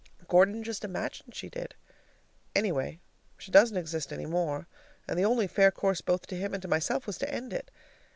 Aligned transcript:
Gordon 0.27 0.63
just 0.63 0.83
imagined 0.83 1.35
she 1.35 1.47
did. 1.47 1.75
Anyway, 2.55 2.99
she 3.37 3.51
doesn't 3.51 3.77
exist 3.77 4.11
any 4.11 4.25
more, 4.25 4.65
and 5.07 5.19
the 5.19 5.25
only 5.25 5.45
fair 5.45 5.69
course 5.69 6.01
both 6.01 6.25
to 6.25 6.35
him 6.35 6.53
and 6.55 6.61
to 6.63 6.67
myself 6.67 7.05
was 7.05 7.19
to 7.19 7.31
end 7.31 7.53
it. 7.53 7.69